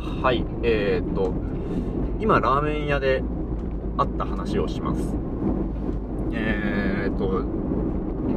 [0.00, 1.34] はい、えー、っと、
[2.20, 3.22] 今、ラーメン屋で
[3.98, 5.14] あった話をします。
[6.32, 7.44] えー、っと、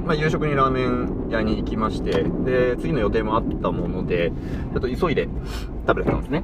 [0.06, 4.32] まあ、夕食にラーメン屋に行きまして、で、次の予定もあったもので、
[4.74, 5.30] ちょっと急いで
[5.88, 6.44] 食べてたんですね。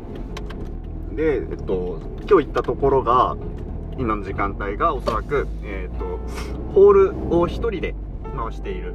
[1.16, 2.00] で、えっと、
[2.30, 3.36] 今日行ったところが、
[3.98, 6.20] 今の時間帯がおそらく、え、っと、
[6.74, 7.94] ホールを一人で
[8.38, 8.94] 回している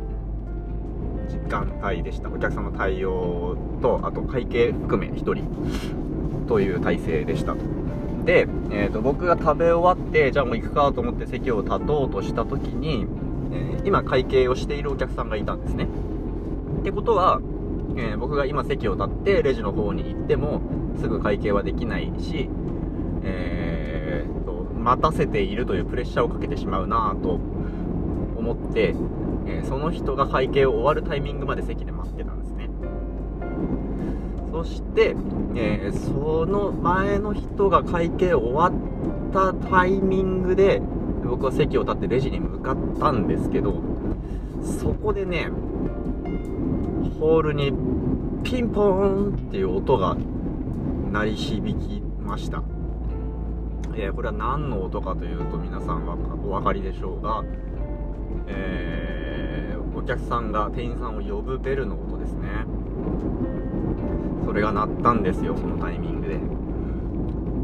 [1.28, 2.30] 時間帯でした。
[2.30, 5.44] お客様対応と、あと会計含め一人
[6.46, 7.54] という体制でした。
[8.24, 13.06] で、えー、と僕が食べ終わって、じゃあもう行くかと思って席を立とうとした時に、
[13.52, 15.86] えー今会計をしているお客さんがいたんですね。
[16.80, 17.40] ってことは、
[17.96, 20.62] えー僕が今席を立ってレジの方に行っても
[20.98, 22.48] すぐ会計はできないし、
[23.24, 27.38] えー、と待たせているというプレッシャーをかけてしまうなと
[28.38, 28.94] 思って、
[29.46, 32.70] えーその人が会計を終わるタイミングまで席で待ってたんですね。
[34.54, 35.16] そして、
[35.56, 40.80] えーその前の人が会計終わったタイミングで
[41.24, 43.82] 僕は席を立ってレジに向かったんですけど
[44.62, 45.48] そこでね
[47.18, 47.72] ホールに
[48.44, 50.16] ピンポーンっていう音が
[51.10, 52.62] 鳴り響きました、
[53.96, 57.42] えーこれは何の音かというと皆さんはお分かりでしょうが、
[58.46, 62.48] えーお客さんが店員さんを呼ぶベルの音ですね。
[64.44, 66.38] それが鳴ったんですよそのタイミングで。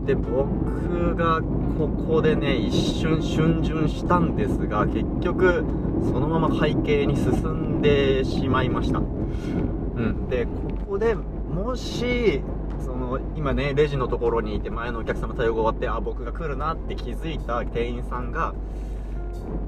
[0.06, 1.40] で僕が
[1.78, 5.64] ここでね一瞬逡巡したんですが結局
[6.04, 7.32] そのまま会計に進
[7.78, 8.98] んでしまいました。
[8.98, 10.28] うん。
[10.28, 10.50] でこ
[10.92, 12.42] こでもし
[12.84, 18.54] その今ねレジのところにいて前のお客様対応が終わってあ僕が来るなって気づいた店員さんが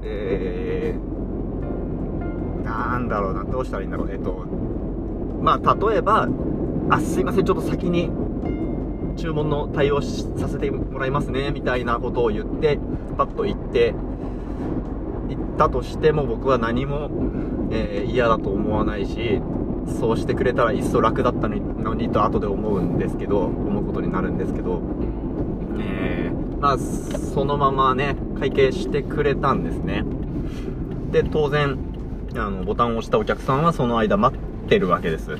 [0.01, 4.11] えー、なんだろうなどうしたらいいんだろう。
[4.11, 4.45] えっと
[5.41, 6.27] まあ例えば
[6.89, 8.09] あすいませんちょっと先に
[9.17, 12.79] 注文の対応させてもらいますねみたいなことを言って
[13.17, 13.93] パッと言って
[15.29, 17.09] 言ったとしても僕は何も、
[17.71, 19.41] えー嫌だと思わないし
[19.99, 24.81] そうしてくれたらいっそ楽だったのにのにと後で思うんですけど思うことになるんですけど
[25.79, 30.03] えーまあそのままね会計してくれたんですね。
[31.11, 31.77] で当然
[32.35, 34.39] あのボタンを押したお客さんはその間待っ
[34.69, 35.37] てるわけです。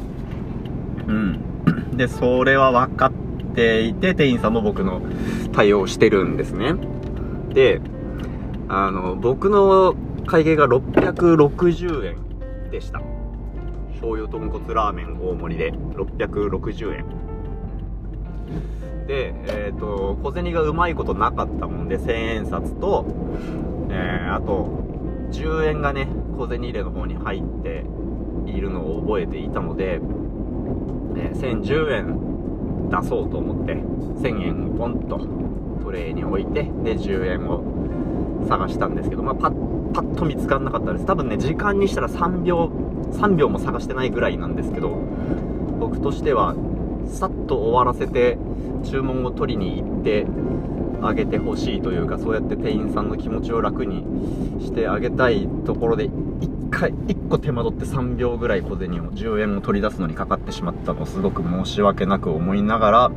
[1.07, 1.97] うん。
[1.97, 3.11] で、それは分かっ
[3.53, 5.01] ていて、店員さんも僕の
[5.51, 6.73] 対応してるんですね。
[7.53, 7.81] で、
[8.67, 13.01] あの、僕の会計が660円でした。
[13.93, 17.05] 醤油豚骨ラーメン大盛りで660円。
[19.07, 23.05] で、えっ、と、小銭がうまいことなかったもんで、1000円札と、
[23.89, 24.67] えーあと、
[25.31, 27.85] 10円がね、小銭入れの方に入って
[28.45, 29.99] いるのを覚えていたので、
[31.15, 35.19] え1010円出そうと思って1000円をポンと
[35.83, 41.05] トレイに置いてで10円を探したんですけど、まあ、パッパッと見つからなかったです。
[41.05, 42.69] 多分ね時間にしたら3秒
[43.11, 44.89] 3秒も探してないぐらいなんですけど
[45.79, 46.55] 僕としては
[47.07, 48.37] さっと終わらせて
[48.83, 50.25] 注文を取りに行って
[51.01, 54.03] あげてほしいというかそうやって店員さんの気持ちを楽に
[54.61, 63.11] してあげたいところで1回1個手間取って3秒ぐらい小銭を10円を取り出すのにかかってしまったのをすごく申し訳なく思いながら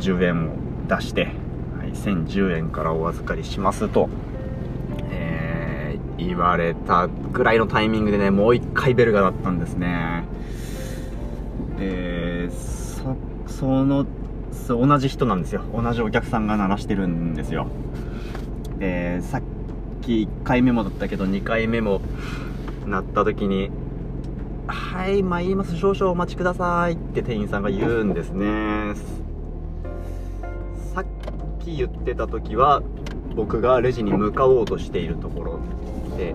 [0.00, 0.56] 10円を
[0.88, 1.26] 出して、
[1.78, 4.08] はい、1010円からお預かりしますと、
[5.10, 10.24] えー言われたぐらいのタイミングでねもう1回ベルが鳴ったんですね。
[11.78, 13.16] えーそ
[13.46, 14.06] その
[14.50, 15.60] そ同じ人なんですよ。
[15.74, 17.68] 同じお客さんが鳴らしてるんですよ。
[18.78, 19.42] でさっ
[20.00, 22.00] き1回目もだったけど2回目も
[22.86, 23.70] 鳴った時に
[24.66, 25.76] 「はい参ります。
[25.76, 28.94] 少々お待ちください」って店員さんが言うんですね。
[30.94, 31.04] さっ
[31.60, 32.82] き言ってた時は
[33.34, 35.60] 僕がレジに向かおうとしているところ
[36.16, 36.34] で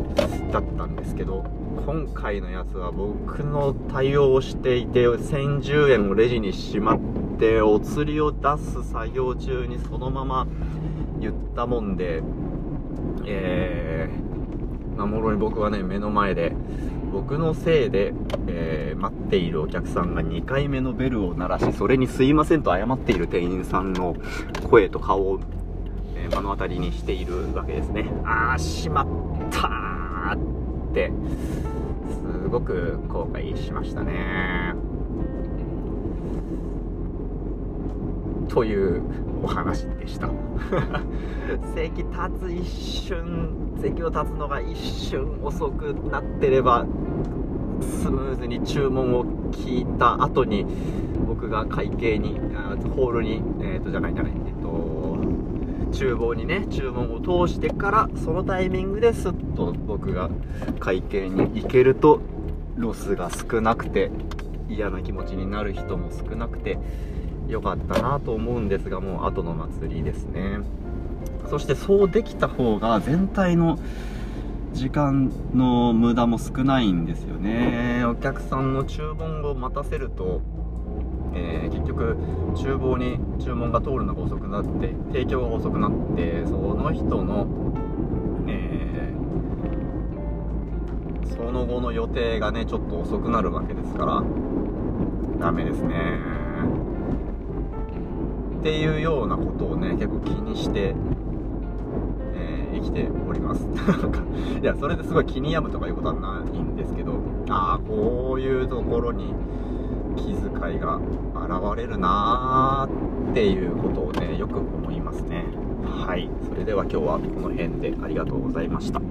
[0.52, 1.44] だったんですけど
[1.86, 7.00] 今回のやつは僕の対応をしていて1010円をレジにしまっ
[7.40, 10.46] てお釣りを出す作業中にそのまま
[11.20, 12.22] 言ったもんで
[13.26, 14.31] えー、
[14.98, 16.54] まあ、もろに僕はね目の前で
[17.12, 18.14] 僕のせいで、
[18.48, 24.16] えー待っているお客さんが2回目のベルを鳴らしそれにすいませんと謝っている店員さんの
[24.70, 25.40] 声と顔を、
[26.16, 28.06] えー目の当たりにしているわけですね。
[28.24, 29.08] ああしまっ
[29.50, 31.12] たーって
[32.12, 34.91] すごく後悔しましたね。
[38.52, 39.02] という
[39.42, 40.30] お話でした。
[41.74, 42.10] 席立
[42.40, 46.86] つ一瞬席を立つのが一瞬遅くなってれば
[47.82, 50.66] スムーズに注文を聞いた後に
[51.28, 55.18] 僕が会計にあホールにえっ、ー、とじゃないじゃないえっ、ー、と
[55.92, 60.30] 厨房にね注文を通してからそのタイミングですっと僕が
[60.80, 62.20] 会計に行けると
[62.76, 64.12] ロスが少なくて
[64.70, 66.78] 嫌な気持ちになる人も少なくて
[67.52, 70.60] よかったなと思うんですがもう後の祭りですね。
[71.50, 73.78] そしてそうできた方が全体の
[74.74, 78.06] 時間の無駄も少ないんですよね。
[78.06, 80.42] お客さんの注文を待たせると、
[81.34, 82.16] えー、結局
[82.56, 87.48] 厨房に注文が通るのが遅くなって提供が遅くなってその人の、
[88.48, 94.24] えー、その後の予定がねちょっと遅くなるわけですから
[95.40, 96.42] ダメですね。
[98.62, 100.94] っていうようなことをね結構気にして
[102.36, 103.66] え生きております。
[104.62, 107.14] いやそれですごい気に病むとかいうことはないんですけど
[107.50, 109.34] ああこういうところに
[110.16, 115.44] 気遣いが現れるなーっていうことをねよく思いますね。
[115.84, 116.30] はい。
[116.48, 119.02] それでは今日はこの辺でありがとうございました。